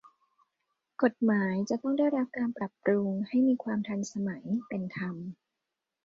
[1.03, 5.15] กฎหมายจะต้องได้รับการปรับปรุงให้มีความทันสมัย เป็นธรรม